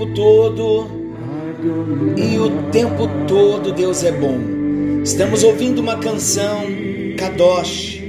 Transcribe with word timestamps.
tempo 0.00 0.06
todo 0.14 0.86
e 2.16 2.38
o 2.38 2.70
tempo 2.70 3.08
todo 3.26 3.72
Deus 3.72 4.02
é 4.02 4.12
bom. 4.12 4.38
Estamos 5.02 5.44
ouvindo 5.44 5.80
uma 5.80 5.98
canção, 5.98 6.62
Kadosh. 7.18 8.00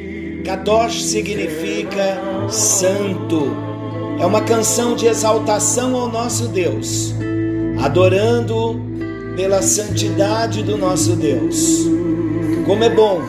Kadosh 0.45 1.03
significa 1.03 2.47
santo. 2.49 3.51
É 4.19 4.25
uma 4.25 4.41
canção 4.41 4.95
de 4.95 5.07
exaltação 5.07 5.95
ao 5.95 6.07
nosso 6.07 6.47
Deus, 6.47 7.13
adorando 7.83 8.79
pela 9.35 9.61
santidade 9.61 10.63
do 10.63 10.77
nosso 10.77 11.15
Deus. 11.15 11.85
Como 12.65 12.83
é 12.83 12.89
bom 12.89 13.21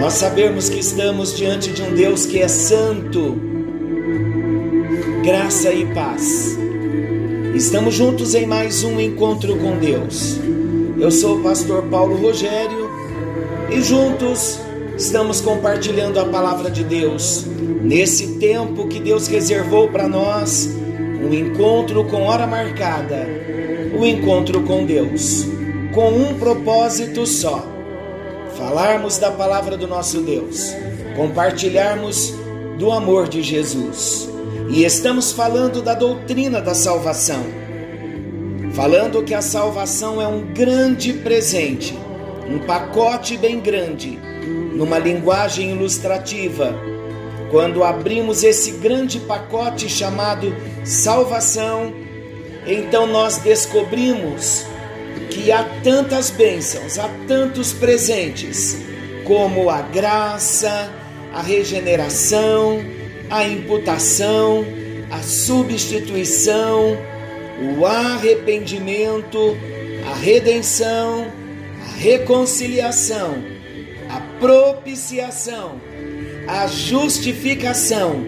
nós 0.00 0.14
sabemos 0.14 0.68
que 0.68 0.80
estamos 0.80 1.34
diante 1.34 1.70
de 1.70 1.80
um 1.80 1.94
Deus 1.94 2.26
que 2.26 2.40
é 2.40 2.48
santo. 2.48 3.38
Graça 5.22 5.72
e 5.72 5.86
paz. 5.94 6.63
Estamos 7.54 7.94
juntos 7.94 8.34
em 8.34 8.46
mais 8.46 8.82
um 8.82 8.98
encontro 8.98 9.56
com 9.58 9.78
Deus. 9.78 10.40
Eu 10.98 11.08
sou 11.12 11.38
o 11.38 11.42
pastor 11.44 11.84
Paulo 11.84 12.16
Rogério 12.16 12.90
e 13.70 13.80
juntos 13.80 14.58
estamos 14.96 15.40
compartilhando 15.40 16.18
a 16.18 16.24
palavra 16.24 16.68
de 16.68 16.82
Deus 16.82 17.46
nesse 17.80 18.38
tempo 18.38 18.88
que 18.88 18.98
Deus 18.98 19.28
reservou 19.28 19.88
para 19.88 20.08
nós 20.08 20.68
um 21.24 21.32
encontro 21.32 22.04
com 22.06 22.22
hora 22.22 22.44
marcada, 22.44 23.24
um 23.96 24.04
encontro 24.04 24.62
com 24.62 24.84
Deus, 24.84 25.46
com 25.94 26.10
um 26.10 26.34
propósito 26.36 27.24
só: 27.24 27.64
falarmos 28.58 29.16
da 29.16 29.30
palavra 29.30 29.76
do 29.76 29.86
nosso 29.86 30.22
Deus, 30.22 30.74
compartilharmos 31.14 32.34
do 32.80 32.90
amor 32.90 33.28
de 33.28 33.44
Jesus. 33.44 34.33
E 34.68 34.84
estamos 34.84 35.32
falando 35.32 35.82
da 35.82 35.94
doutrina 35.94 36.60
da 36.60 36.74
salvação, 36.74 37.44
falando 38.72 39.22
que 39.22 39.34
a 39.34 39.42
salvação 39.42 40.20
é 40.20 40.26
um 40.26 40.52
grande 40.52 41.12
presente, 41.12 41.96
um 42.48 42.58
pacote 42.60 43.36
bem 43.36 43.60
grande, 43.60 44.18
numa 44.74 44.98
linguagem 44.98 45.72
ilustrativa. 45.72 46.74
Quando 47.50 47.84
abrimos 47.84 48.42
esse 48.42 48.72
grande 48.72 49.20
pacote 49.20 49.88
chamado 49.88 50.54
salvação, 50.82 51.92
então 52.66 53.06
nós 53.06 53.38
descobrimos 53.38 54.64
que 55.30 55.52
há 55.52 55.62
tantas 55.82 56.30
bênçãos, 56.30 56.98
há 56.98 57.08
tantos 57.28 57.72
presentes, 57.72 58.78
como 59.24 59.68
a 59.68 59.82
graça, 59.82 60.90
a 61.32 61.42
regeneração, 61.42 62.93
a 63.30 63.46
imputação, 63.46 64.64
a 65.10 65.22
substituição, 65.22 66.96
o 67.78 67.86
arrependimento, 67.86 69.56
a 70.10 70.14
redenção, 70.14 71.26
a 71.82 71.96
reconciliação, 71.98 73.36
a 74.10 74.20
propiciação, 74.40 75.80
a 76.46 76.66
justificação. 76.66 78.24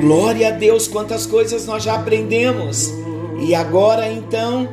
Glória 0.00 0.48
a 0.48 0.50
Deus, 0.52 0.86
quantas 0.86 1.26
coisas 1.26 1.66
nós 1.66 1.82
já 1.82 1.94
aprendemos. 1.94 2.92
E 3.40 3.54
agora 3.54 4.10
então, 4.10 4.68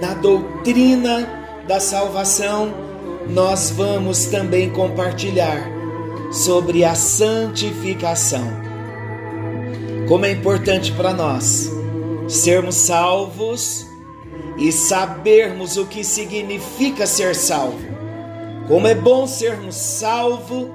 na 0.00 0.14
doutrina 0.14 1.62
da 1.66 1.80
salvação, 1.80 2.74
nós 3.28 3.70
vamos 3.70 4.26
também 4.26 4.68
compartilhar 4.68 5.73
sobre 6.34 6.84
a 6.84 6.96
santificação. 6.96 8.44
Como 10.08 10.26
é 10.26 10.32
importante 10.32 10.90
para 10.92 11.12
nós 11.12 11.70
sermos 12.28 12.74
salvos 12.74 13.86
e 14.58 14.72
sabermos 14.72 15.76
o 15.76 15.86
que 15.86 16.02
significa 16.02 17.06
ser 17.06 17.36
salvo. 17.36 17.94
Como 18.66 18.86
é 18.88 18.94
bom 18.94 19.26
sermos 19.26 19.76
salvo, 19.76 20.74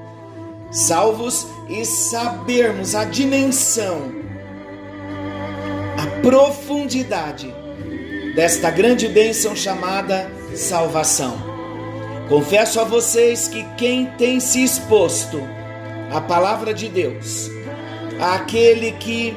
salvos 0.72 1.46
e 1.68 1.84
sabermos 1.86 2.96
a 2.96 3.03
dimensão, 3.03 4.12
a 5.98 6.22
profundidade 6.22 7.53
desta 8.36 8.72
grande 8.72 9.08
bênção 9.08 9.56
chamada 9.56 10.31
salvação. 10.56 11.49
Confesso 12.30 12.80
a 12.80 12.84
vocês 12.84 13.48
que 13.48 13.64
quem 13.76 14.06
tem 14.06 14.40
se 14.40 14.64
exposto 14.64 15.42
à 16.12 16.22
palavra 16.22 16.76
de 16.76 16.88
Deus, 16.88 17.50
aquele 18.22 18.92
que 18.92 19.36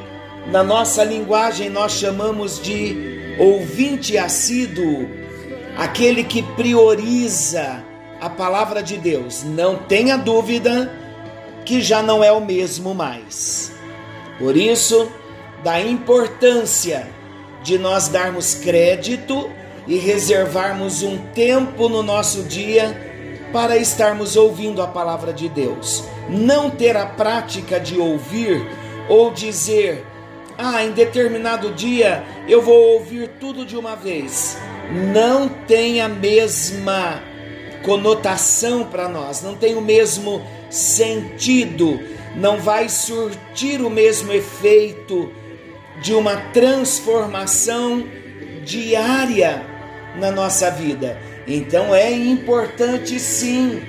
na 0.49 0.63
nossa 0.63 1.03
linguagem 1.03 1.71
nós 1.71 1.93
chamamos 1.93 2.61
de 2.61 3.35
ouvinte 3.39 4.19
assíduo, 4.19 5.09
aquele 5.75 6.23
que 6.23 6.43
prioriza 6.43 7.83
a 8.21 8.29
palavra 8.29 8.83
de 8.83 8.99
Deus, 8.99 9.43
não 9.43 9.77
tenha 9.77 10.19
dúvida 10.19 10.93
que 11.65 11.81
já 11.81 12.03
não 12.03 12.23
é 12.23 12.31
o 12.31 12.45
mesmo 12.45 12.95
mais. 12.95 13.73
Por 14.39 14.55
isso, 14.55 15.11
da 15.65 15.81
importância 15.81 17.09
de 17.63 17.79
nós 17.79 18.09
darmos 18.09 18.55
crédito 18.55 19.49
e 19.87 19.97
reservarmos 19.97 21.03
um 21.03 21.19
tempo 21.33 21.89
no 21.89 22.03
nosso 22.03 22.43
dia 22.43 23.11
para 23.53 23.77
estarmos 23.77 24.37
ouvindo 24.37 24.81
a 24.81 24.87
palavra 24.87 25.33
de 25.33 25.49
Deus. 25.49 26.05
Não 26.29 26.71
ter 26.71 26.97
a 26.97 27.07
prática 27.07 27.79
de 27.79 27.99
ouvir 27.99 28.67
ou 29.09 29.31
dizer, 29.31 30.05
ah, 30.57 30.83
em 30.85 30.93
determinado 30.93 31.73
dia 31.73 32.25
eu 32.49 32.63
vou 32.63 32.95
ouvir 32.95 33.29
tudo 33.41 33.65
de 33.67 33.77
uma 33.77 33.95
vez. 33.95 34.57
Não 35.13 35.49
tem 35.49 36.01
a 36.01 36.09
mesma 36.09 37.23
conotação 37.85 38.85
para 38.85 39.09
nós, 39.09 39.43
não 39.43 39.57
tem 39.57 39.75
o 39.75 39.81
mesmo 39.81 40.43
sentido, 40.71 42.01
não 42.37 42.59
vai 42.59 42.89
surtir 42.89 43.81
o 43.81 43.91
mesmo 43.91 44.33
efeito 44.33 45.31
de 46.01 46.15
uma 46.15 46.37
transformação 46.53 48.05
diária 48.65 49.72
na 50.17 50.31
nossa 50.31 50.71
vida. 50.71 51.19
Então 51.47 51.95
é 51.95 52.11
importante 52.11 53.19
sim 53.19 53.81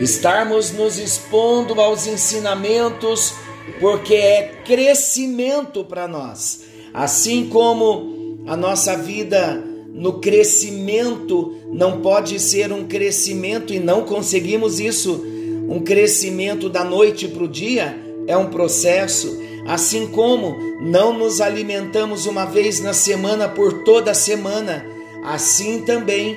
estarmos 0.00 0.72
nos 0.72 0.98
expondo 0.98 1.80
aos 1.80 2.06
ensinamentos, 2.06 3.34
porque 3.80 4.14
é 4.14 4.60
crescimento 4.64 5.84
para 5.84 6.08
nós. 6.08 6.62
Assim 6.92 7.48
como 7.48 8.42
a 8.46 8.56
nossa 8.56 8.96
vida 8.96 9.62
no 9.92 10.14
crescimento 10.20 11.54
não 11.72 12.00
pode 12.00 12.38
ser 12.40 12.72
um 12.72 12.84
crescimento 12.84 13.72
e 13.72 13.78
não 13.78 14.02
conseguimos 14.02 14.80
isso, 14.80 15.24
um 15.68 15.80
crescimento 15.80 16.68
da 16.68 16.84
noite 16.84 17.28
para 17.28 17.44
o 17.44 17.48
dia, 17.48 17.96
é 18.26 18.36
um 18.36 18.50
processo. 18.50 19.40
Assim 19.66 20.06
como 20.06 20.58
não 20.80 21.16
nos 21.16 21.40
alimentamos 21.40 22.26
uma 22.26 22.44
vez 22.44 22.80
na 22.80 22.92
semana 22.92 23.48
por 23.48 23.84
toda 23.84 24.10
a 24.10 24.14
semana, 24.14 24.84
assim 25.24 25.82
também 25.82 26.36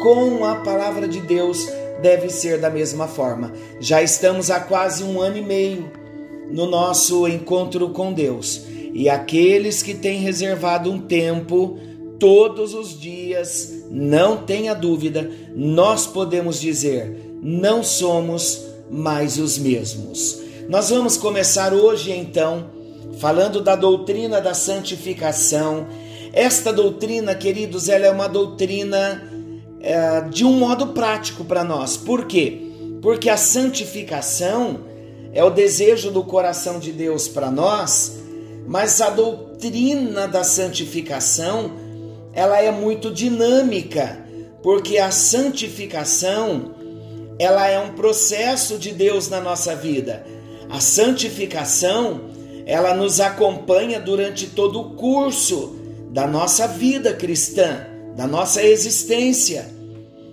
com 0.00 0.44
a 0.44 0.56
palavra 0.56 1.08
de 1.08 1.20
Deus 1.20 1.68
deve 2.02 2.30
ser 2.30 2.58
da 2.58 2.70
mesma 2.70 3.06
forma. 3.06 3.52
Já 3.78 4.02
estamos 4.02 4.50
há 4.50 4.60
quase 4.60 5.04
um 5.04 5.20
ano 5.20 5.36
e 5.36 5.42
meio 5.42 5.90
no 6.50 6.66
nosso 6.66 7.26
encontro 7.28 7.90
com 7.90 8.12
Deus 8.12 8.62
e 8.92 9.08
aqueles 9.08 9.82
que 9.82 9.94
têm 9.94 10.20
reservado 10.20 10.90
um 10.90 11.00
tempo 11.00 11.78
todos 12.18 12.74
os 12.74 12.98
dias, 12.98 13.84
não 13.90 14.38
tenha 14.38 14.74
dúvida, 14.74 15.30
nós 15.54 16.06
podemos 16.06 16.60
dizer, 16.60 17.38
não 17.40 17.82
somos 17.82 18.62
mais 18.90 19.38
os 19.38 19.56
mesmos. 19.56 20.38
Nós 20.70 20.88
vamos 20.88 21.16
começar 21.16 21.74
hoje 21.74 22.12
então 22.12 22.70
falando 23.18 23.60
da 23.60 23.74
doutrina 23.74 24.40
da 24.40 24.54
santificação. 24.54 25.88
Esta 26.32 26.72
doutrina, 26.72 27.34
queridos, 27.34 27.88
ela 27.88 28.06
é 28.06 28.10
uma 28.10 28.28
doutrina 28.28 29.20
é, 29.80 30.20
de 30.30 30.44
um 30.44 30.52
modo 30.52 30.86
prático 30.92 31.44
para 31.44 31.64
nós. 31.64 31.96
Por 31.96 32.24
quê? 32.24 32.70
Porque 33.02 33.28
a 33.28 33.36
santificação 33.36 34.82
é 35.32 35.42
o 35.42 35.50
desejo 35.50 36.12
do 36.12 36.22
coração 36.22 36.78
de 36.78 36.92
Deus 36.92 37.26
para 37.26 37.50
nós, 37.50 38.20
mas 38.64 39.00
a 39.00 39.10
doutrina 39.10 40.28
da 40.28 40.44
santificação 40.44 41.72
ela 42.32 42.62
é 42.62 42.70
muito 42.70 43.10
dinâmica, 43.10 44.24
porque 44.62 44.98
a 44.98 45.10
santificação 45.10 46.76
ela 47.40 47.66
é 47.66 47.80
um 47.80 47.94
processo 47.94 48.78
de 48.78 48.92
Deus 48.92 49.28
na 49.28 49.40
nossa 49.40 49.74
vida. 49.74 50.38
A 50.70 50.80
santificação, 50.80 52.30
ela 52.64 52.94
nos 52.94 53.20
acompanha 53.20 53.98
durante 53.98 54.46
todo 54.46 54.80
o 54.80 54.90
curso 54.90 55.76
da 56.10 56.26
nossa 56.26 56.68
vida 56.68 57.12
cristã, 57.12 57.86
da 58.16 58.26
nossa 58.26 58.62
existência. 58.62 59.68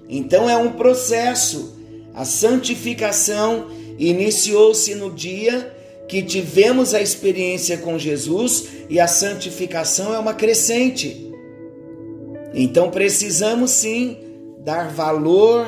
Então 0.07 0.49
é 0.49 0.55
um 0.55 0.73
processo. 0.73 1.75
A 2.13 2.23
santificação 2.23 3.67
iniciou-se 3.97 4.93
no 4.95 5.11
dia 5.11 5.75
que 6.07 6.21
tivemos 6.21 6.93
a 6.93 7.01
experiência 7.01 7.77
com 7.77 7.97
Jesus 7.97 8.67
e 8.89 8.99
a 8.99 9.07
santificação 9.07 10.13
é 10.13 10.19
uma 10.19 10.33
crescente. 10.33 11.31
Então 12.53 12.89
precisamos 12.89 13.71
sim 13.71 14.17
dar 14.63 14.89
valor 14.89 15.67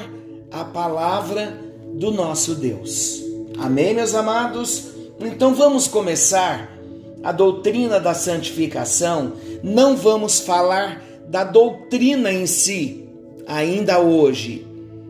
à 0.52 0.64
palavra 0.64 1.58
do 1.94 2.12
nosso 2.12 2.56
Deus. 2.56 3.29
Amém, 3.62 3.94
meus 3.94 4.16
amados? 4.16 4.86
Então 5.20 5.54
vamos 5.54 5.86
começar 5.86 6.80
a 7.22 7.34
doutrina 7.34 8.00
da 8.00 8.14
santificação. 8.14 9.34
Não 9.62 9.98
vamos 9.98 10.40
falar 10.40 11.04
da 11.28 11.44
doutrina 11.44 12.32
em 12.32 12.46
si 12.46 13.04
ainda 13.46 14.00
hoje. 14.00 14.66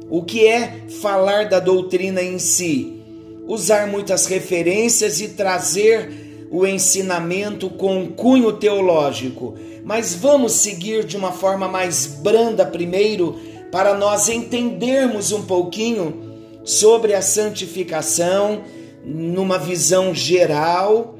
O 0.09 0.23
que 0.23 0.47
é 0.47 0.87
falar 0.99 1.47
da 1.47 1.59
doutrina 1.59 2.23
em 2.23 2.39
si? 2.39 2.99
Usar 3.47 3.85
muitas 3.85 4.25
referências 4.25 5.21
e 5.21 5.27
trazer 5.29 6.47
o 6.49 6.65
ensinamento 6.65 7.69
com 7.69 8.07
cunho 8.07 8.53
teológico, 8.53 9.53
mas 9.83 10.15
vamos 10.15 10.53
seguir 10.53 11.03
de 11.05 11.15
uma 11.15 11.31
forma 11.31 11.67
mais 11.67 12.07
branda 12.07 12.65
primeiro 12.65 13.37
para 13.71 13.93
nós 13.93 14.27
entendermos 14.27 15.31
um 15.31 15.43
pouquinho 15.43 16.28
sobre 16.63 17.13
a 17.13 17.21
santificação 17.21 18.63
numa 19.03 19.57
visão 19.57 20.13
geral, 20.13 21.15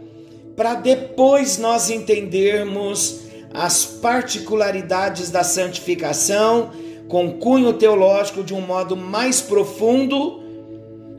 para 0.55 0.75
depois 0.75 1.57
nós 1.57 1.89
entendermos 1.89 3.21
as 3.53 3.85
particularidades 3.85 5.31
da 5.31 5.43
santificação 5.43 6.71
com 7.07 7.39
cunho 7.39 7.73
teológico 7.73 8.43
de 8.43 8.53
um 8.53 8.61
modo 8.61 8.95
mais 8.95 9.41
profundo, 9.41 10.43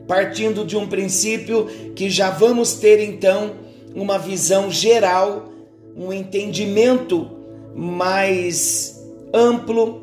partindo 0.07 0.63
de 0.63 0.77
um 0.77 0.87
princípio 0.87 1.65
que 1.95 2.09
já 2.09 2.29
vamos 2.29 2.75
ter 2.75 2.99
então 3.01 3.51
uma 3.93 4.17
visão 4.17 4.71
geral, 4.71 5.51
um 5.95 6.13
entendimento 6.13 7.29
mais 7.75 9.01
amplo 9.33 10.01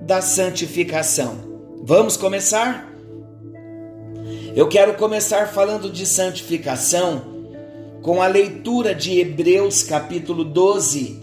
da 0.00 0.22
santificação. 0.22 1.36
Vamos 1.82 2.16
começar? 2.16 2.87
Eu 4.58 4.66
quero 4.66 4.94
começar 4.94 5.46
falando 5.46 5.88
de 5.88 6.04
santificação 6.04 7.22
com 8.02 8.20
a 8.20 8.26
leitura 8.26 8.92
de 8.92 9.20
Hebreus 9.20 9.84
capítulo 9.84 10.42
12, 10.42 11.20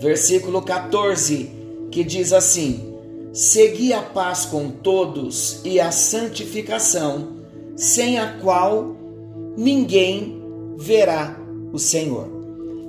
versículo 0.00 0.62
14, 0.62 1.50
que 1.90 2.02
diz 2.02 2.32
assim: 2.32 2.94
Segui 3.30 3.92
a 3.92 4.00
paz 4.00 4.46
com 4.46 4.70
todos 4.70 5.60
e 5.66 5.78
a 5.78 5.90
santificação, 5.90 7.28
sem 7.76 8.18
a 8.18 8.38
qual 8.38 8.96
ninguém 9.54 10.42
verá 10.78 11.38
o 11.70 11.78
Senhor. 11.78 12.26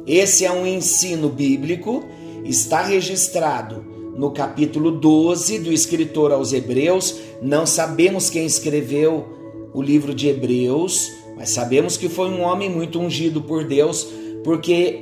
Esse 0.07 0.45
é 0.45 0.51
um 0.53 0.65
ensino 0.65 1.27
bíblico, 1.27 2.05
está 2.45 2.83
registrado 2.83 3.83
no 4.15 4.31
capítulo 4.31 4.91
12 4.91 5.59
do 5.59 5.73
escritor 5.73 6.31
aos 6.31 6.53
Hebreus. 6.53 7.17
Não 7.41 7.65
sabemos 7.65 8.29
quem 8.29 8.45
escreveu 8.45 9.38
o 9.73 9.81
livro 9.81 10.13
de 10.13 10.27
Hebreus, 10.27 11.11
mas 11.35 11.49
sabemos 11.49 11.97
que 11.97 12.09
foi 12.09 12.29
um 12.29 12.41
homem 12.41 12.69
muito 12.69 12.99
ungido 12.99 13.41
por 13.41 13.63
Deus, 13.63 14.07
porque 14.43 15.01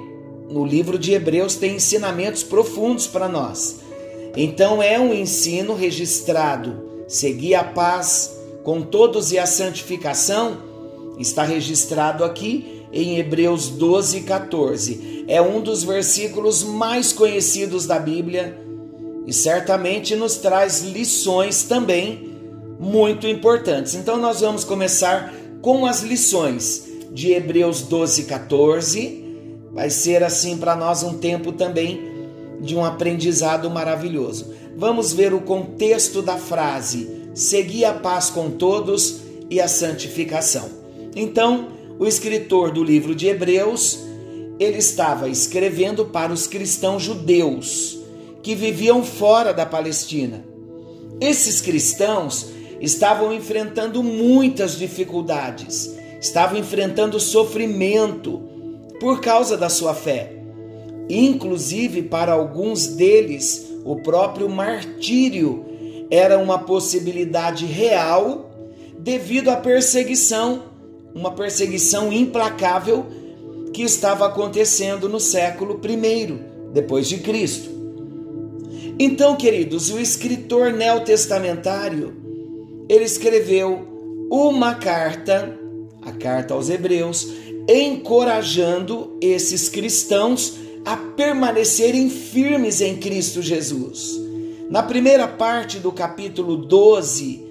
no 0.49 0.65
livro 0.65 0.97
de 0.97 1.13
Hebreus 1.13 1.55
tem 1.55 1.75
ensinamentos 1.75 2.43
profundos 2.43 3.07
para 3.07 3.27
nós. 3.27 3.79
Então 4.35 4.81
é 4.81 4.99
um 4.99 5.13
ensino 5.13 5.73
registrado. 5.73 6.85
Seguir 7.07 7.55
a 7.55 7.63
paz 7.63 8.37
com 8.63 8.81
todos 8.81 9.31
e 9.31 9.39
a 9.39 9.45
santificação 9.45 10.57
está 11.17 11.43
registrado 11.43 12.23
aqui 12.23 12.83
em 12.91 13.17
Hebreus 13.17 13.69
12, 13.69 14.21
14. 14.21 15.25
É 15.27 15.41
um 15.41 15.61
dos 15.61 15.83
versículos 15.83 16.63
mais 16.63 17.11
conhecidos 17.11 17.85
da 17.85 17.99
Bíblia 17.99 18.59
e 19.25 19.33
certamente 19.33 20.15
nos 20.15 20.35
traz 20.37 20.81
lições 20.81 21.63
também 21.63 22.26
muito 22.79 23.27
importantes. 23.27 23.95
Então 23.95 24.17
nós 24.17 24.41
vamos 24.41 24.63
começar 24.63 25.33
com 25.61 25.85
as 25.85 26.01
lições 26.01 26.87
de 27.11 27.31
Hebreus 27.31 27.81
12, 27.81 28.23
14. 28.23 29.25
Vai 29.73 29.89
ser 29.89 30.23
assim 30.23 30.57
para 30.57 30.75
nós 30.75 31.03
um 31.03 31.17
tempo 31.17 31.51
também 31.51 32.01
de 32.61 32.75
um 32.75 32.83
aprendizado 32.83 33.69
maravilhoso. 33.69 34.53
Vamos 34.75 35.13
ver 35.13 35.33
o 35.33 35.41
contexto 35.41 36.21
da 36.21 36.37
frase: 36.37 37.29
seguir 37.33 37.85
a 37.85 37.93
paz 37.93 38.29
com 38.29 38.51
todos 38.51 39.21
e 39.49 39.59
a 39.59 39.67
santificação. 39.67 40.69
Então, 41.15 41.69
o 41.97 42.05
escritor 42.05 42.71
do 42.71 42.83
livro 42.83 43.15
de 43.15 43.27
Hebreus, 43.27 43.99
ele 44.59 44.77
estava 44.77 45.29
escrevendo 45.29 46.05
para 46.05 46.31
os 46.31 46.45
cristãos 46.45 47.01
judeus 47.01 47.97
que 48.43 48.53
viviam 48.55 49.03
fora 49.03 49.53
da 49.53 49.65
Palestina. 49.65 50.45
Esses 51.19 51.59
cristãos 51.59 52.47
estavam 52.81 53.33
enfrentando 53.33 54.03
muitas 54.03 54.77
dificuldades, 54.77 55.95
estavam 56.19 56.59
enfrentando 56.59 57.19
sofrimento 57.19 58.41
por 58.99 59.21
causa 59.21 59.57
da 59.57 59.69
sua 59.69 59.93
fé. 59.93 60.33
Inclusive, 61.09 62.03
para 62.03 62.33
alguns 62.33 62.87
deles, 62.87 63.67
o 63.85 63.95
próprio 63.97 64.49
martírio 64.49 65.65
era 66.09 66.37
uma 66.37 66.59
possibilidade 66.59 67.65
real 67.65 68.49
devido 68.99 69.49
à 69.49 69.55
perseguição, 69.55 70.63
uma 71.13 71.31
perseguição 71.31 72.11
implacável 72.11 73.05
que 73.73 73.83
estava 73.83 74.25
acontecendo 74.25 75.07
no 75.07 75.19
século 75.19 75.79
I 75.83 76.39
depois 76.73 77.07
de 77.07 77.19
Cristo. 77.19 77.69
Então, 78.99 79.35
queridos, 79.35 79.91
o 79.91 79.99
escritor 79.99 80.73
neotestamentário 80.73 82.26
ele 82.89 83.03
escreveu 83.03 83.87
uma 84.31 84.75
carta, 84.75 85.57
a 86.01 86.11
carta 86.11 86.53
aos 86.53 86.69
Hebreus, 86.69 87.27
encorajando 87.67 89.17
esses 89.21 89.67
cristãos 89.69 90.57
a 90.85 90.95
permanecerem 90.95 92.09
firmes 92.09 92.79
em 92.79 92.95
Cristo 92.95 93.41
Jesus. 93.41 94.17
Na 94.69 94.83
primeira 94.83 95.27
parte 95.27 95.79
do 95.79 95.91
capítulo 95.91 96.57
12, 96.57 97.45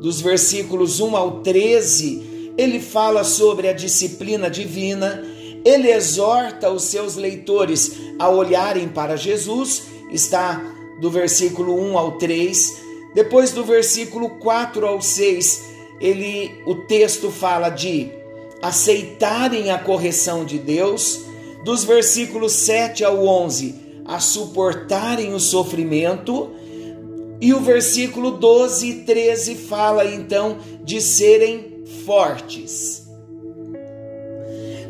dos 0.00 0.20
versículos 0.20 1.00
1 1.00 1.16
ao 1.16 1.40
13, 1.42 2.52
ele 2.58 2.80
fala 2.80 3.24
sobre 3.24 3.68
a 3.68 3.72
disciplina 3.72 4.50
divina, 4.50 5.24
ele 5.64 5.90
exorta 5.90 6.70
os 6.70 6.84
seus 6.84 7.16
leitores 7.16 7.92
a 8.18 8.28
olharem 8.28 8.88
para 8.88 9.16
Jesus, 9.16 9.84
está 10.12 10.60
do 11.00 11.10
versículo 11.10 11.74
1 11.74 11.98
ao 11.98 12.12
3. 12.18 12.85
Depois 13.16 13.50
do 13.50 13.64
versículo 13.64 14.28
4 14.28 14.86
ao 14.86 15.00
6, 15.00 15.64
ele 15.98 16.60
o 16.66 16.74
texto 16.74 17.30
fala 17.30 17.70
de 17.70 18.10
aceitarem 18.60 19.70
a 19.70 19.78
correção 19.78 20.44
de 20.44 20.58
Deus, 20.58 21.22
dos 21.64 21.82
versículos 21.82 22.52
7 22.52 23.02
ao 23.06 23.26
11, 23.26 23.74
a 24.04 24.20
suportarem 24.20 25.32
o 25.32 25.40
sofrimento, 25.40 26.50
e 27.40 27.54
o 27.54 27.60
versículo 27.60 28.32
12 28.32 28.86
e 28.86 28.94
13 29.04 29.54
fala 29.54 30.04
então 30.04 30.58
de 30.84 31.00
serem 31.00 31.84
fortes. 32.04 33.08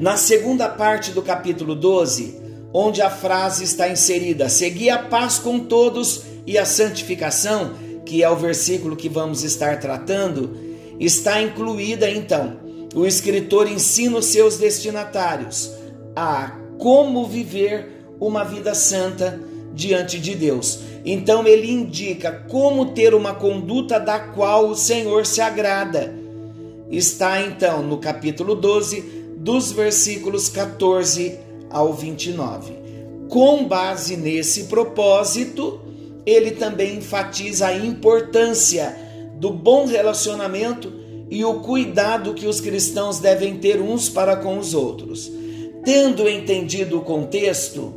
Na 0.00 0.16
segunda 0.16 0.68
parte 0.68 1.12
do 1.12 1.22
capítulo 1.22 1.76
12, 1.76 2.40
onde 2.72 3.00
a 3.00 3.08
frase 3.08 3.62
está 3.62 3.88
inserida: 3.88 4.48
Segui 4.48 4.90
a 4.90 4.98
paz 4.98 5.38
com 5.38 5.60
todos 5.60 6.22
e 6.44 6.58
a 6.58 6.64
santificação, 6.64 7.85
que 8.06 8.22
é 8.22 8.30
o 8.30 8.36
versículo 8.36 8.96
que 8.96 9.08
vamos 9.08 9.42
estar 9.42 9.78
tratando, 9.80 10.56
está 10.98 11.42
incluída 11.42 12.08
então. 12.08 12.56
O 12.94 13.04
escritor 13.04 13.70
ensina 13.70 14.16
os 14.18 14.26
seus 14.26 14.56
destinatários 14.56 15.70
a 16.14 16.56
como 16.78 17.26
viver 17.26 18.06
uma 18.18 18.44
vida 18.44 18.74
santa 18.74 19.38
diante 19.74 20.18
de 20.18 20.34
Deus. 20.34 20.78
Então 21.04 21.46
ele 21.46 21.70
indica 21.70 22.32
como 22.48 22.86
ter 22.86 23.14
uma 23.14 23.34
conduta 23.34 24.00
da 24.00 24.18
qual 24.18 24.68
o 24.68 24.74
Senhor 24.74 25.26
se 25.26 25.40
agrada. 25.40 26.14
Está 26.90 27.42
então 27.42 27.82
no 27.82 27.98
capítulo 27.98 28.54
12, 28.54 29.00
dos 29.36 29.72
versículos 29.72 30.48
14 30.48 31.38
ao 31.68 31.92
29. 31.92 32.72
Com 33.28 33.66
base 33.66 34.16
nesse 34.16 34.64
propósito, 34.64 35.80
ele 36.26 36.50
também 36.50 36.96
enfatiza 36.96 37.68
a 37.68 37.76
importância 37.76 38.94
do 39.38 39.50
bom 39.50 39.86
relacionamento 39.86 40.92
e 41.30 41.44
o 41.44 41.60
cuidado 41.60 42.34
que 42.34 42.46
os 42.46 42.60
cristãos 42.60 43.20
devem 43.20 43.56
ter 43.56 43.80
uns 43.80 44.08
para 44.08 44.36
com 44.36 44.58
os 44.58 44.74
outros. 44.74 45.30
Tendo 45.84 46.28
entendido 46.28 46.98
o 46.98 47.02
contexto, 47.02 47.94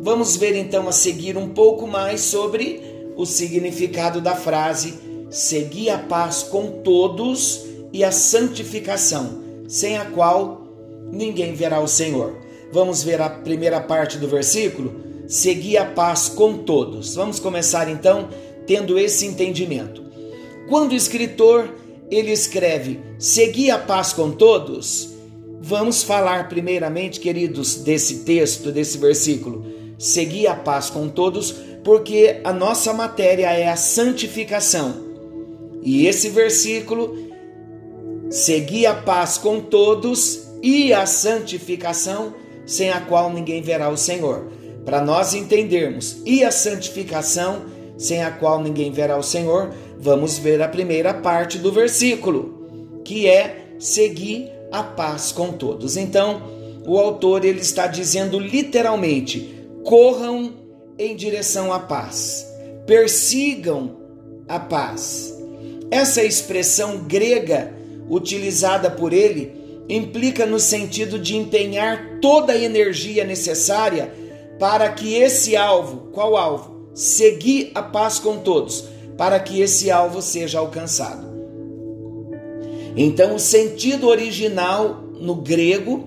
vamos 0.00 0.36
ver 0.36 0.54
então 0.54 0.88
a 0.88 0.92
seguir 0.92 1.36
um 1.36 1.48
pouco 1.48 1.86
mais 1.86 2.20
sobre 2.20 2.80
o 3.16 3.26
significado 3.26 4.20
da 4.20 4.36
frase: 4.36 4.94
seguir 5.30 5.90
a 5.90 5.98
paz 5.98 6.44
com 6.44 6.82
todos 6.82 7.64
e 7.92 8.04
a 8.04 8.12
santificação, 8.12 9.42
sem 9.66 9.96
a 9.96 10.04
qual 10.04 10.66
ninguém 11.10 11.54
verá 11.54 11.80
o 11.80 11.88
Senhor. 11.88 12.36
Vamos 12.72 13.02
ver 13.02 13.20
a 13.20 13.30
primeira 13.30 13.80
parte 13.80 14.18
do 14.18 14.28
versículo? 14.28 15.03
Segui 15.26 15.76
a 15.76 15.84
paz 15.84 16.28
com 16.28 16.58
todos. 16.58 17.14
Vamos 17.14 17.38
começar 17.38 17.88
então 17.88 18.28
tendo 18.66 18.98
esse 18.98 19.26
entendimento. 19.26 20.02
Quando 20.68 20.92
o 20.92 20.96
escritor 20.96 21.68
ele 22.10 22.32
escreve 22.32 23.00
segui 23.18 23.70
a 23.70 23.78
paz 23.78 24.12
com 24.12 24.30
todos, 24.30 25.14
vamos 25.60 26.02
falar 26.02 26.48
primeiramente, 26.48 27.20
queridos, 27.20 27.76
desse 27.76 28.20
texto, 28.20 28.70
desse 28.70 28.98
versículo. 28.98 29.64
Segui 29.98 30.46
a 30.46 30.54
paz 30.54 30.90
com 30.90 31.08
todos, 31.08 31.52
porque 31.82 32.40
a 32.44 32.52
nossa 32.52 32.92
matéria 32.92 33.50
é 33.52 33.68
a 33.68 33.76
santificação. 33.76 34.94
E 35.82 36.06
esse 36.06 36.28
versículo, 36.28 37.16
segui 38.30 38.86
a 38.86 38.94
paz 38.94 39.38
com 39.38 39.60
todos 39.60 40.48
e 40.62 40.92
a 40.92 41.06
santificação, 41.06 42.34
sem 42.66 42.90
a 42.90 43.00
qual 43.00 43.32
ninguém 43.32 43.62
verá 43.62 43.88
o 43.88 43.96
Senhor. 43.96 44.50
Para 44.84 45.02
nós 45.02 45.34
entendermos, 45.34 46.18
e 46.26 46.44
a 46.44 46.50
santificação, 46.50 47.64
sem 47.96 48.22
a 48.22 48.30
qual 48.30 48.62
ninguém 48.62 48.92
verá 48.92 49.16
o 49.16 49.22
Senhor, 49.22 49.72
vamos 49.98 50.38
ver 50.38 50.60
a 50.60 50.68
primeira 50.68 51.14
parte 51.14 51.58
do 51.58 51.72
versículo, 51.72 53.00
que 53.04 53.26
é 53.26 53.66
seguir 53.78 54.50
a 54.70 54.82
paz 54.82 55.32
com 55.32 55.52
todos. 55.52 55.96
Então, 55.96 56.42
o 56.86 56.98
autor 56.98 57.44
ele 57.44 57.60
está 57.60 57.86
dizendo 57.86 58.38
literalmente: 58.38 59.66
corram 59.84 60.52
em 60.98 61.16
direção 61.16 61.72
à 61.72 61.78
paz, 61.78 62.46
persigam 62.86 63.96
a 64.46 64.60
paz. 64.60 65.34
Essa 65.90 66.22
expressão 66.22 66.98
grega 66.98 67.72
utilizada 68.08 68.90
por 68.90 69.12
ele 69.12 69.52
implica 69.88 70.46
no 70.46 70.58
sentido 70.58 71.18
de 71.18 71.36
empenhar 71.36 72.18
toda 72.20 72.52
a 72.52 72.58
energia 72.58 73.24
necessária 73.24 74.12
para 74.58 74.88
que 74.90 75.14
esse 75.14 75.56
alvo, 75.56 76.08
qual 76.12 76.36
alvo? 76.36 76.88
Seguir 76.94 77.72
a 77.74 77.82
paz 77.82 78.18
com 78.18 78.38
todos, 78.38 78.84
para 79.16 79.38
que 79.40 79.60
esse 79.60 79.90
alvo 79.90 80.22
seja 80.22 80.58
alcançado. 80.58 81.26
Então, 82.96 83.34
o 83.34 83.40
sentido 83.40 84.06
original 84.06 85.02
no 85.20 85.34
grego 85.34 86.04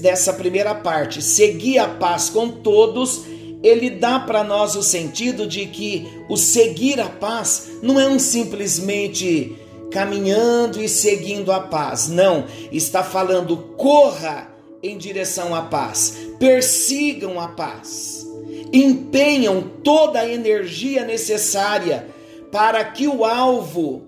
dessa 0.00 0.32
primeira 0.32 0.74
parte, 0.74 1.22
seguir 1.22 1.78
a 1.78 1.88
paz 1.88 2.28
com 2.28 2.48
todos, 2.48 3.22
ele 3.62 3.90
dá 3.90 4.18
para 4.18 4.42
nós 4.42 4.74
o 4.74 4.82
sentido 4.82 5.46
de 5.46 5.66
que 5.66 6.06
o 6.28 6.36
seguir 6.36 7.00
a 7.00 7.08
paz 7.08 7.68
não 7.80 7.98
é 7.98 8.08
um 8.08 8.18
simplesmente 8.18 9.56
caminhando 9.90 10.82
e 10.82 10.88
seguindo 10.88 11.52
a 11.52 11.60
paz. 11.60 12.08
Não, 12.08 12.46
está 12.72 13.04
falando 13.04 13.56
corra 13.76 14.48
em 14.82 14.98
direção 14.98 15.54
à 15.54 15.62
paz, 15.62 16.16
persigam 16.38 17.38
a 17.38 17.48
paz, 17.48 18.26
empenham 18.72 19.62
toda 19.84 20.20
a 20.20 20.28
energia 20.28 21.04
necessária 21.04 22.08
para 22.50 22.82
que 22.84 23.06
o 23.06 23.24
alvo, 23.24 24.02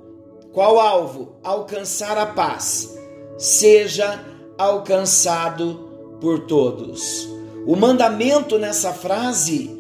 qual 0.53 0.81
alvo? 0.81 1.37
Alcançar 1.43 2.19
a 2.19 2.27
paz, 2.27 2.99
seja 3.39 4.25
alcançado 4.59 6.17
por 6.21 6.41
todos. 6.41 7.29
O 7.67 7.77
mandamento 7.77 8.59
nessa 8.59 8.93
frase 8.93 9.71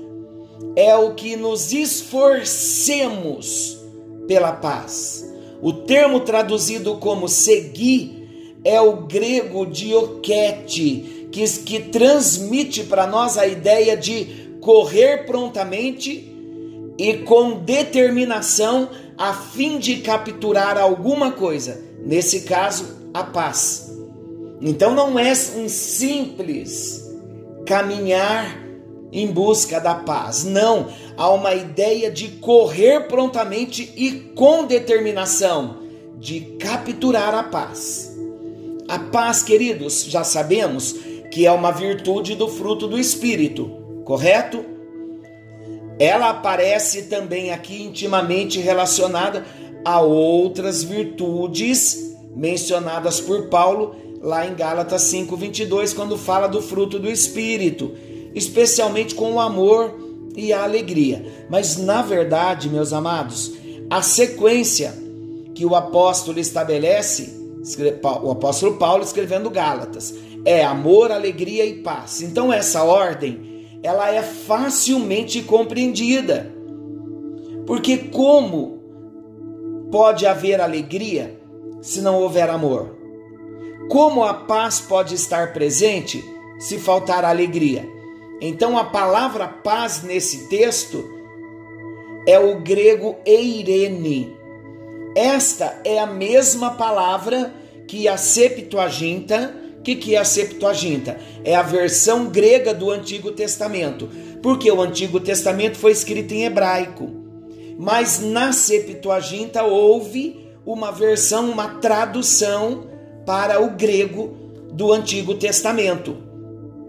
é 0.76 0.94
o 0.96 1.14
que 1.14 1.36
nos 1.36 1.72
esforcemos 1.72 3.78
pela 4.26 4.52
paz. 4.52 5.30
O 5.60 5.72
termo 5.72 6.20
traduzido 6.20 6.96
como 6.96 7.28
seguir 7.28 8.13
é 8.64 8.80
o 8.80 9.06
grego 9.06 9.66
dioquete, 9.66 11.28
que, 11.30 11.46
que 11.60 11.80
transmite 11.80 12.84
para 12.84 13.06
nós 13.06 13.36
a 13.36 13.46
ideia 13.46 13.96
de 13.96 14.56
correr 14.60 15.26
prontamente 15.26 16.32
e 16.96 17.14
com 17.18 17.58
determinação 17.60 18.88
a 19.18 19.34
fim 19.34 19.78
de 19.78 19.96
capturar 19.96 20.78
alguma 20.78 21.32
coisa, 21.32 21.80
nesse 22.04 22.40
caso, 22.40 22.86
a 23.12 23.22
paz. 23.22 23.92
Então 24.60 24.94
não 24.94 25.18
é 25.18 25.32
um 25.56 25.68
simples 25.68 27.04
caminhar 27.66 28.64
em 29.12 29.26
busca 29.30 29.80
da 29.80 29.94
paz. 29.94 30.44
Não, 30.44 30.88
há 31.16 31.30
uma 31.30 31.54
ideia 31.54 32.10
de 32.10 32.28
correr 32.28 33.06
prontamente 33.06 33.92
e 33.96 34.10
com 34.34 34.66
determinação 34.66 35.78
de 36.16 36.40
capturar 36.58 37.34
a 37.34 37.44
paz. 37.44 38.13
A 38.88 38.98
paz, 38.98 39.42
queridos, 39.42 40.04
já 40.04 40.22
sabemos 40.24 40.94
que 41.30 41.46
é 41.46 41.52
uma 41.52 41.70
virtude 41.70 42.34
do 42.34 42.48
fruto 42.48 42.86
do 42.86 42.98
espírito, 42.98 43.70
correto? 44.04 44.64
Ela 45.98 46.30
aparece 46.30 47.02
também 47.02 47.50
aqui 47.50 47.82
intimamente 47.82 48.58
relacionada 48.58 49.44
a 49.84 50.00
outras 50.00 50.82
virtudes 50.82 52.16
mencionadas 52.34 53.20
por 53.20 53.48
Paulo 53.48 53.94
lá 54.20 54.46
em 54.46 54.54
Gálatas 54.54 55.02
5:22, 55.02 55.92
quando 55.94 56.16
fala 56.16 56.46
do 56.46 56.60
fruto 56.60 56.98
do 56.98 57.10
espírito 57.10 57.92
especialmente 58.34 59.14
com 59.14 59.32
o 59.32 59.40
amor 59.40 59.94
e 60.36 60.52
a 60.52 60.64
alegria. 60.64 61.24
Mas 61.48 61.76
na 61.76 62.02
verdade, 62.02 62.68
meus 62.68 62.92
amados, 62.92 63.52
a 63.88 64.02
sequência 64.02 64.94
que 65.54 65.64
o 65.64 65.76
apóstolo 65.76 66.40
estabelece, 66.40 67.43
o 68.22 68.30
apóstolo 68.30 68.76
Paulo 68.76 69.02
escrevendo 69.02 69.50
Gálatas, 69.50 70.14
é 70.44 70.62
amor, 70.62 71.10
alegria 71.10 71.64
e 71.64 71.82
paz. 71.82 72.20
Então 72.20 72.52
essa 72.52 72.82
ordem, 72.84 73.78
ela 73.82 74.10
é 74.10 74.22
facilmente 74.22 75.42
compreendida. 75.42 76.52
Porque 77.66 77.96
como 77.96 78.78
pode 79.90 80.26
haver 80.26 80.60
alegria 80.60 81.40
se 81.80 82.02
não 82.02 82.20
houver 82.20 82.50
amor? 82.50 82.94
Como 83.88 84.24
a 84.24 84.34
paz 84.34 84.80
pode 84.80 85.14
estar 85.14 85.52
presente 85.52 86.22
se 86.58 86.78
faltar 86.78 87.24
alegria? 87.24 87.88
Então 88.40 88.76
a 88.76 88.84
palavra 88.84 89.48
paz 89.48 90.02
nesse 90.02 90.48
texto 90.48 91.04
é 92.26 92.38
o 92.38 92.60
grego 92.60 93.16
eirene. 93.24 94.36
Esta 95.14 95.80
é 95.84 95.98
a 95.98 96.06
mesma 96.06 96.72
palavra 96.72 97.52
que 97.86 98.08
a 98.08 98.16
Septuaginta. 98.16 99.54
O 99.78 99.82
que, 99.84 99.96
que 99.96 100.14
é 100.14 100.18
a 100.18 100.24
Septuaginta? 100.24 101.18
É 101.44 101.54
a 101.54 101.62
versão 101.62 102.26
grega 102.26 102.72
do 102.72 102.90
Antigo 102.90 103.30
Testamento, 103.32 104.08
porque 104.42 104.70
o 104.70 104.80
Antigo 104.80 105.20
Testamento 105.20 105.76
foi 105.76 105.92
escrito 105.92 106.32
em 106.32 106.44
hebraico. 106.44 107.10
Mas 107.78 108.20
na 108.20 108.52
Septuaginta 108.52 109.62
houve 109.62 110.48
uma 110.64 110.90
versão, 110.90 111.50
uma 111.50 111.68
tradução 111.80 112.86
para 113.26 113.60
o 113.60 113.70
grego 113.70 114.36
do 114.72 114.92
Antigo 114.92 115.34
Testamento. 115.34 116.16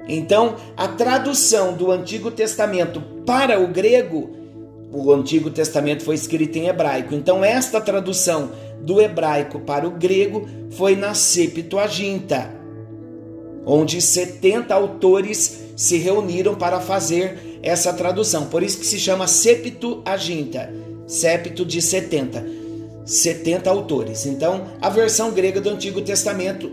Então, 0.08 0.56
a 0.78 0.88
tradução 0.88 1.74
do 1.74 1.92
Antigo 1.92 2.32
Testamento 2.32 3.02
para 3.26 3.60
o 3.60 3.68
grego, 3.68 4.45
o 4.92 5.12
Antigo 5.12 5.50
Testamento 5.50 6.04
foi 6.04 6.16
escrito 6.16 6.58
em 6.58 6.68
hebraico. 6.68 7.14
Então, 7.14 7.44
esta 7.44 7.82
tradução 7.82 8.52
do 8.82 9.02
hebraico 9.02 9.60
para 9.60 9.88
o 9.88 9.92
grego 9.92 10.48
foi 10.72 10.96
na 10.96 11.14
Septuaginta, 11.14 12.54
onde 13.66 14.02
70 14.02 14.74
autores 14.74 15.64
se 15.76 15.98
reuniram 15.98 16.56
para 16.56 16.80
fazer 16.80 17.60
essa 17.62 17.92
tradução. 17.92 18.46
Por 18.46 18.64
isso 18.64 18.80
que 18.80 18.86
se 18.86 19.00
chama 19.00 19.28
Septuaginta, 19.28 20.72
septo 21.08 21.66
de 21.66 21.82
70. 21.82 22.46
70 23.06 23.70
autores. 23.70 24.26
Então, 24.26 24.66
a 24.82 24.90
versão 24.90 25.32
grega 25.32 25.62
do 25.62 25.70
Antigo 25.70 26.02
Testamento 26.02 26.72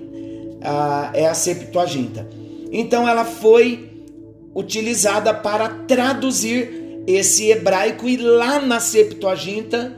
ah, 0.63 1.11
é 1.13 1.27
a 1.27 1.35
Septuaginta. 1.35 2.27
Então 2.73 3.07
ela 3.07 3.25
foi 3.25 3.91
utilizada 4.55 5.35
para 5.35 5.69
traduzir 5.69 6.82
esse 7.07 7.51
hebraico 7.51 8.09
e 8.09 8.17
lá 8.17 8.61
na 8.61 8.81
Septuaginta 8.81 9.97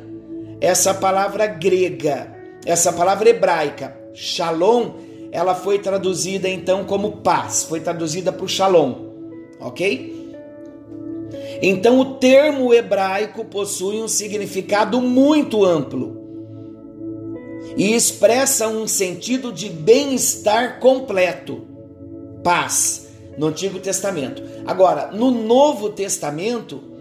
essa 0.61 0.94
palavra 0.94 1.46
grega, 1.46 2.34
essa 2.64 2.92
palavra 2.92 3.28
hebraica, 3.28 3.96
shalom, 4.14 4.92
ela 5.30 5.54
foi 5.54 5.78
traduzida 5.78 6.49
então 6.49 6.84
como 6.84 7.18
paz, 7.18 7.64
foi 7.64 7.80
traduzida 7.80 8.32
por 8.32 8.49
shalom, 8.49 8.94
ok? 9.61 10.32
Então 11.61 11.99
o 11.99 12.14
termo 12.14 12.73
hebraico 12.73 13.44
possui 13.44 14.00
um 14.00 14.08
significado 14.08 15.00
muito 15.00 15.64
amplo 15.64 16.23
e 17.76 17.94
expressa 17.94 18.68
um 18.68 18.87
sentido 18.87 19.52
de 19.52 19.68
bem-estar 19.68 20.78
completo 20.78 21.66
paz 22.42 23.08
no 23.37 23.49
Antigo 23.49 23.80
Testamento. 23.80 24.42
Agora, 24.64 25.11
no 25.11 25.30
Novo 25.30 25.90
Testamento, 25.90 26.93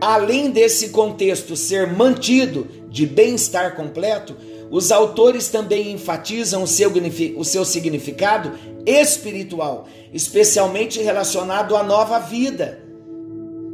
além 0.00 0.50
desse 0.50 0.90
contexto 0.90 1.54
ser 1.54 1.86
mantido 1.86 2.66
de 2.88 3.06
bem-estar 3.06 3.76
completo, 3.76 4.34
os 4.70 4.92
autores 4.92 5.48
também 5.48 5.92
enfatizam 5.92 6.62
o 6.62 6.66
seu, 6.66 6.92
o 7.36 7.44
seu 7.44 7.64
significado 7.64 8.52
espiritual, 8.86 9.88
especialmente 10.12 11.00
relacionado 11.00 11.76
à 11.76 11.82
nova 11.82 12.18
vida, 12.18 12.80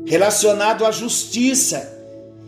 relacionado 0.07 0.85
à 0.85 0.91
justiça 0.91 1.95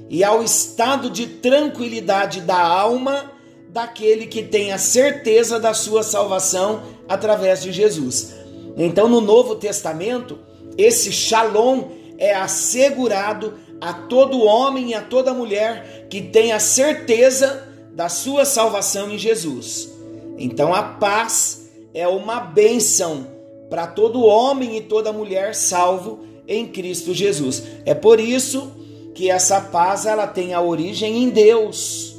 e 0.08 0.24
ao 0.24 0.42
estado 0.42 1.10
de 1.10 1.26
tranquilidade 1.26 2.40
da 2.40 2.58
alma 2.58 3.32
daquele 3.68 4.26
que 4.26 4.42
tem 4.42 4.72
a 4.72 4.78
certeza 4.78 5.60
da 5.60 5.74
sua 5.74 6.02
salvação 6.02 6.82
através 7.06 7.62
de 7.62 7.70
Jesus. 7.70 8.34
Então, 8.76 9.08
no 9.08 9.20
Novo 9.20 9.56
Testamento, 9.56 10.38
esse 10.76 11.12
shalom 11.12 11.88
é 12.16 12.34
assegurado 12.34 13.54
a 13.80 13.92
todo 13.92 14.44
homem 14.44 14.90
e 14.90 14.94
a 14.94 15.02
toda 15.02 15.34
mulher 15.34 16.06
que 16.10 16.20
tem 16.20 16.52
a 16.52 16.60
certeza 16.60 17.66
da 17.92 18.08
sua 18.08 18.44
salvação 18.44 19.10
em 19.10 19.18
Jesus. 19.18 19.92
Então, 20.36 20.72
a 20.74 20.82
paz 20.82 21.68
é 21.92 22.06
uma 22.06 22.40
bênção 22.40 23.26
para 23.68 23.86
todo 23.86 24.24
homem 24.24 24.76
e 24.76 24.80
toda 24.80 25.12
mulher 25.12 25.54
salvo 25.54 26.20
em 26.46 26.66
Cristo 26.66 27.12
Jesus. 27.12 27.62
É 27.84 27.94
por 27.94 28.20
isso 28.20 28.72
que 29.14 29.30
essa 29.30 29.60
paz 29.60 30.06
ela 30.06 30.26
tem 30.26 30.54
a 30.54 30.60
origem 30.60 31.24
em 31.24 31.28
Deus. 31.28 32.16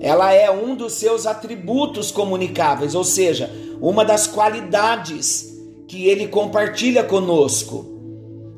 Ela 0.00 0.32
é 0.32 0.50
um 0.50 0.74
dos 0.74 0.94
seus 0.94 1.26
atributos 1.26 2.10
comunicáveis, 2.10 2.94
ou 2.94 3.04
seja, 3.04 3.50
uma 3.80 4.04
das 4.04 4.26
qualidades 4.26 5.54
que 5.88 6.06
ele 6.06 6.28
compartilha 6.28 7.02
conosco. 7.02 7.95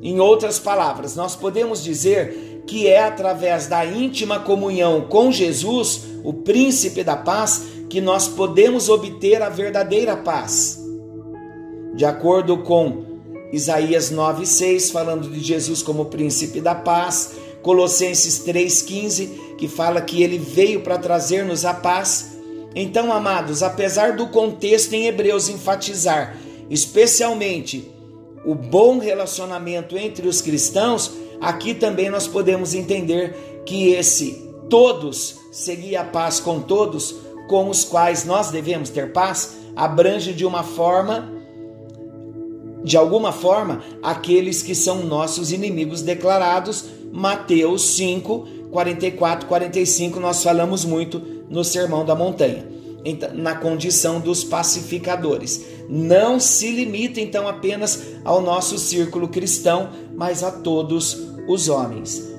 Em 0.01 0.19
outras 0.19 0.59
palavras, 0.59 1.15
nós 1.15 1.35
podemos 1.35 1.83
dizer 1.83 2.63
que 2.65 2.87
é 2.87 3.03
através 3.03 3.67
da 3.67 3.85
íntima 3.85 4.39
comunhão 4.39 5.07
com 5.09 5.31
Jesus, 5.31 6.01
o 6.23 6.33
príncipe 6.33 7.03
da 7.03 7.17
paz, 7.17 7.63
que 7.89 7.99
nós 7.99 8.27
podemos 8.27 8.87
obter 8.89 9.41
a 9.41 9.49
verdadeira 9.49 10.15
paz. 10.15 10.79
De 11.95 12.05
acordo 12.05 12.59
com 12.59 13.03
Isaías 13.51 14.11
9:6, 14.11 14.91
falando 14.91 15.29
de 15.29 15.39
Jesus 15.39 15.81
como 15.81 16.05
príncipe 16.05 16.61
da 16.61 16.75
paz, 16.75 17.31
Colossenses 17.63 18.39
3:15, 18.39 19.55
que 19.57 19.67
fala 19.67 20.01
que 20.01 20.21
ele 20.21 20.37
veio 20.37 20.81
para 20.81 20.97
trazer-nos 20.97 21.65
a 21.65 21.73
paz. 21.73 22.37
Então, 22.75 23.11
amados, 23.11 23.63
apesar 23.63 24.15
do 24.15 24.27
contexto 24.27 24.93
em 24.93 25.07
Hebreus 25.07 25.49
enfatizar 25.49 26.37
especialmente 26.69 27.91
o 28.49 28.55
bom 28.55 28.97
relacionamento 28.97 29.95
entre 29.95 30.27
os 30.27 30.41
cristãos, 30.41 31.11
aqui 31.39 31.75
também 31.75 32.09
nós 32.09 32.27
podemos 32.27 32.73
entender 32.73 33.61
que 33.63 33.91
esse 33.91 34.49
todos 34.67 35.37
seguir 35.51 35.95
a 35.95 36.03
paz 36.03 36.39
com 36.39 36.59
todos, 36.59 37.15
com 37.47 37.69
os 37.69 37.83
quais 37.83 38.25
nós 38.25 38.49
devemos 38.49 38.89
ter 38.89 39.13
paz, 39.13 39.55
abrange 39.75 40.33
de 40.33 40.45
uma 40.45 40.63
forma 40.63 41.31
de 42.83 42.97
alguma 42.97 43.31
forma 43.31 43.83
aqueles 44.01 44.63
que 44.63 44.73
são 44.73 45.03
nossos 45.03 45.51
inimigos 45.51 46.01
declarados. 46.01 46.85
Mateus 47.11 47.97
5, 47.97 48.47
44, 48.71 49.47
45, 49.47 50.19
nós 50.19 50.41
falamos 50.41 50.83
muito 50.85 51.21
no 51.49 51.63
Sermão 51.63 52.03
da 52.03 52.15
Montanha, 52.15 52.65
na 53.35 53.53
condição 53.53 54.19
dos 54.19 54.43
pacificadores. 54.43 55.78
Não 55.91 56.39
se 56.39 56.69
limita 56.69 57.19
então 57.19 57.47
apenas 57.47 57.99
ao 58.23 58.43
nosso 58.43 58.77
círculo 58.77 59.27
cristão, 59.27 59.89
mas 60.15 60.43
a 60.43 60.51
todos 60.51 61.17
os 61.47 61.67
homens. 61.67 62.31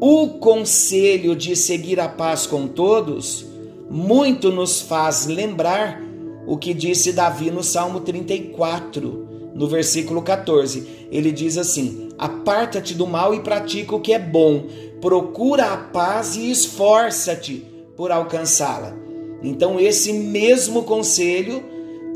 O 0.00 0.38
conselho 0.38 1.36
de 1.36 1.54
seguir 1.54 2.00
a 2.00 2.08
paz 2.08 2.46
com 2.46 2.66
todos 2.66 3.44
muito 3.90 4.50
nos 4.50 4.80
faz 4.80 5.26
lembrar 5.26 6.02
o 6.46 6.56
que 6.56 6.72
disse 6.72 7.12
Davi 7.12 7.50
no 7.50 7.62
Salmo 7.62 8.00
34 8.00 9.28
no 9.54 9.68
versículo 9.68 10.22
14. 10.22 11.08
Ele 11.10 11.30
diz 11.30 11.58
assim: 11.58 12.08
Aparta-te 12.16 12.94
do 12.94 13.06
mal 13.06 13.34
e 13.34 13.40
pratica 13.40 13.94
o 13.94 14.00
que 14.00 14.14
é 14.14 14.18
bom, 14.18 14.64
procura 15.02 15.72
a 15.72 15.76
paz 15.76 16.34
e 16.34 16.50
esforça-te 16.50 17.66
por 17.94 18.10
alcançá-la. 18.10 18.96
Então, 19.42 19.78
esse 19.78 20.12
mesmo 20.14 20.84
conselho 20.84 21.62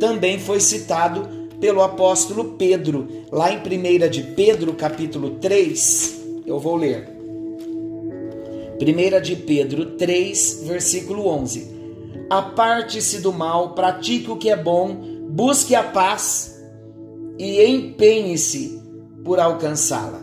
também 0.05 0.39
foi 0.39 0.61
citado 0.61 1.27
pelo 1.59 1.81
apóstolo 1.81 2.57
Pedro, 2.59 3.09
lá 3.33 3.51
em 3.51 3.57
1 3.57 4.11
de 4.11 4.23
Pedro, 4.23 4.75
capítulo 4.75 5.31
3. 5.41 6.43
Eu 6.45 6.61
vou 6.61 6.77
ler. 6.77 7.09
1 8.79 9.23
de 9.23 9.35
Pedro 9.35 9.93
3, 9.93 10.65
versículo 10.67 11.27
11. 11.27 11.73
Aparte-se 12.29 13.23
do 13.23 13.33
mal, 13.33 13.71
pratique 13.71 14.31
o 14.31 14.37
que 14.37 14.51
é 14.51 14.57
bom, 14.57 14.95
busque 15.31 15.75
a 15.75 15.83
paz 15.83 16.63
e 17.39 17.65
empenhe-se 17.65 18.79
por 19.25 19.41
alcançá-la. 19.41 20.23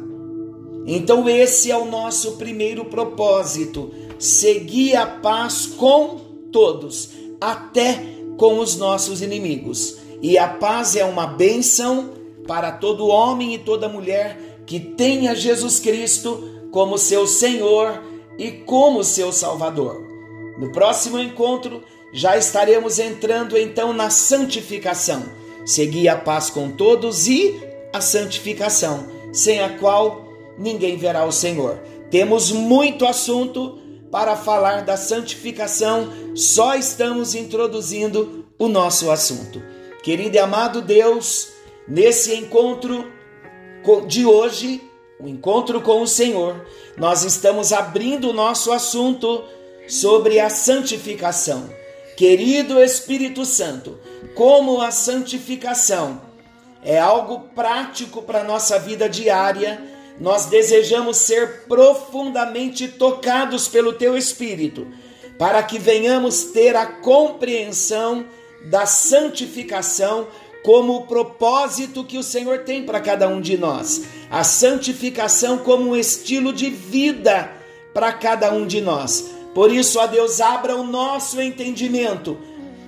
Então, 0.86 1.28
esse 1.28 1.72
é 1.72 1.76
o 1.76 1.86
nosso 1.86 2.34
primeiro 2.34 2.86
propósito: 2.86 3.90
seguir 4.20 4.96
a 4.96 5.08
paz 5.08 5.66
com 5.66 6.20
todos, 6.52 7.10
até 7.40 8.21
com 8.42 8.58
os 8.58 8.76
nossos 8.76 9.22
inimigos. 9.22 9.98
E 10.20 10.36
a 10.36 10.48
paz 10.48 10.96
é 10.96 11.06
uma 11.06 11.28
bênção 11.28 12.10
para 12.48 12.72
todo 12.72 13.06
homem 13.06 13.54
e 13.54 13.60
toda 13.60 13.88
mulher 13.88 14.64
que 14.66 14.80
tenha 14.80 15.36
Jesus 15.36 15.80
Cristo 15.80 16.68
como 16.72 16.98
seu 16.98 17.28
Senhor 17.28 18.02
e 18.40 18.50
como 18.50 19.04
seu 19.04 19.32
Salvador. 19.32 20.02
No 20.58 20.72
próximo 20.72 21.20
encontro, 21.20 21.84
já 22.12 22.36
estaremos 22.36 22.98
entrando 22.98 23.56
então 23.56 23.94
na 23.94 24.10
santificação 24.10 25.24
Segui 25.64 26.10
a 26.10 26.16
paz 26.16 26.50
com 26.50 26.72
todos 26.72 27.28
e 27.28 27.62
a 27.94 28.02
santificação, 28.02 29.06
sem 29.32 29.62
a 29.62 29.78
qual 29.78 30.26
ninguém 30.58 30.98
verá 30.98 31.24
o 31.26 31.32
Senhor. 31.32 31.78
Temos 32.10 32.52
muito 32.52 33.06
assunto 33.06 33.78
para 34.12 34.36
falar 34.36 34.84
da 34.84 34.98
santificação, 34.98 36.36
só 36.36 36.76
estamos 36.76 37.34
introduzindo 37.34 38.46
o 38.60 38.68
nosso 38.68 39.10
assunto. 39.10 39.64
Querido 40.04 40.36
e 40.36 40.40
amado 40.40 40.82
Deus, 40.82 41.48
nesse 41.88 42.36
encontro 42.36 43.10
de 44.08 44.26
hoje, 44.26 44.82
o 45.20 45.28
encontro 45.28 45.82
com 45.82 46.02
o 46.02 46.08
Senhor, 46.08 46.66
nós 46.98 47.24
estamos 47.24 47.72
abrindo 47.72 48.30
o 48.30 48.34
nosso 48.34 48.72
assunto 48.72 49.44
sobre 49.88 50.40
a 50.40 50.50
santificação. 50.50 51.70
Querido 52.18 52.82
Espírito 52.84 53.46
Santo, 53.46 53.98
como 54.36 54.82
a 54.82 54.92
santificação 54.92 56.22
é 56.84 57.00
algo 57.00 57.48
prático 57.56 58.22
para 58.22 58.42
a 58.42 58.44
nossa 58.44 58.78
vida 58.80 59.08
diária, 59.08 59.91
nós 60.22 60.46
desejamos 60.46 61.18
ser 61.18 61.64
profundamente 61.64 62.88
tocados 62.88 63.68
pelo 63.68 63.92
Teu 63.92 64.16
Espírito, 64.16 64.86
para 65.40 65.64
que 65.64 65.80
venhamos 65.80 66.44
ter 66.44 66.76
a 66.76 66.86
compreensão 66.86 68.28
da 68.66 68.86
santificação 68.86 70.28
como 70.64 70.96
o 70.96 71.08
propósito 71.08 72.04
que 72.04 72.20
o 72.20 72.24
Senhor 72.24 72.60
tem 72.60 72.84
para 72.84 73.00
cada 73.00 73.28
um 73.28 73.42
de 73.42 73.58
nós. 73.58 74.04
A 74.30 74.44
santificação 74.44 75.58
como 75.58 75.90
um 75.90 75.96
estilo 75.96 76.54
de 76.54 76.70
vida 76.70 77.52
para 77.92 78.14
cada 78.14 78.54
um 78.54 78.68
de 78.68 78.80
nós. 78.80 79.32
Por 79.56 79.74
isso, 79.74 79.98
ó 79.98 80.06
Deus, 80.06 80.40
abra 80.40 80.76
o 80.76 80.84
nosso 80.84 81.42
entendimento 81.42 82.38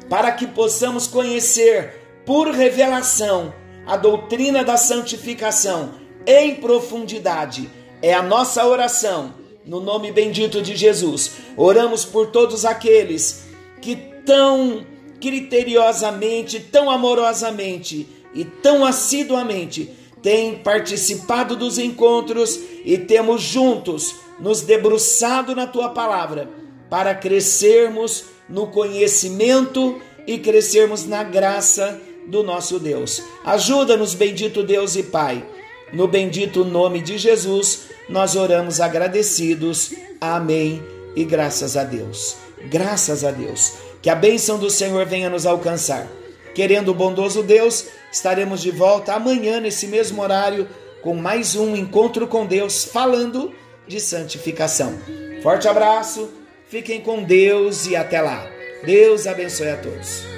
para 0.07 0.31
que 0.33 0.45
possamos 0.45 1.07
conhecer 1.07 1.99
por 2.27 2.47
revelação 2.49 3.51
a 3.87 3.97
doutrina 3.97 4.63
da 4.63 4.77
santificação 4.77 6.02
em 6.25 6.55
profundidade. 6.55 7.69
É 8.01 8.13
a 8.13 8.21
nossa 8.21 8.65
oração, 8.65 9.33
no 9.65 9.79
nome 9.79 10.11
bendito 10.11 10.61
de 10.61 10.75
Jesus. 10.75 11.31
Oramos 11.55 12.03
por 12.05 12.27
todos 12.27 12.65
aqueles 12.65 13.45
que 13.81 13.95
tão 14.25 14.85
criteriosamente, 15.21 16.59
tão 16.59 16.89
amorosamente 16.89 18.07
e 18.33 18.43
tão 18.43 18.83
assiduamente 18.83 19.89
têm 20.21 20.55
participado 20.55 21.55
dos 21.55 21.77
encontros 21.77 22.59
e 22.83 22.97
temos 22.97 23.41
juntos 23.41 24.15
nos 24.39 24.61
debruçado 24.61 25.55
na 25.55 25.67
tua 25.67 25.89
palavra 25.89 26.49
para 26.89 27.13
crescermos 27.13 28.25
no 28.49 28.67
conhecimento 28.67 30.01
e 30.27 30.37
crescermos 30.37 31.05
na 31.05 31.23
graça 31.23 32.01
do 32.27 32.43
nosso 32.43 32.79
Deus. 32.79 33.21
Ajuda-nos, 33.43 34.13
bendito 34.13 34.63
Deus 34.63 34.95
e 34.95 35.03
Pai. 35.03 35.45
No 35.93 36.07
bendito 36.07 36.65
nome 36.65 37.01
de 37.01 37.17
Jesus, 37.17 37.83
nós 38.09 38.35
oramos 38.35 38.81
agradecidos. 38.81 39.93
Amém. 40.19 40.83
E 41.15 41.23
graças 41.23 41.77
a 41.77 41.83
Deus. 41.83 42.35
Graças 42.69 43.23
a 43.23 43.31
Deus. 43.31 43.73
Que 44.01 44.09
a 44.09 44.15
bênção 44.15 44.57
do 44.57 44.69
Senhor 44.69 45.05
venha 45.05 45.29
nos 45.29 45.45
alcançar. 45.45 46.07
Querendo 46.53 46.89
o 46.89 46.93
bondoso 46.93 47.41
Deus, 47.43 47.85
estaremos 48.11 48.61
de 48.61 48.71
volta 48.71 49.13
amanhã 49.13 49.59
nesse 49.59 49.87
mesmo 49.87 50.21
horário 50.21 50.67
com 51.01 51.15
mais 51.15 51.55
um 51.55 51.75
encontro 51.75 52.27
com 52.27 52.45
Deus 52.45 52.83
falando 52.83 53.53
de 53.87 53.99
santificação. 53.99 54.97
Forte 55.41 55.67
abraço 55.67 56.29
Fiquem 56.73 57.01
com 57.01 57.21
Deus 57.21 57.85
e 57.85 57.95
até 57.95 58.19
lá. 58.19 58.49
Deus 58.83 59.27
abençoe 59.27 59.69
a 59.69 59.77
todos. 59.77 60.32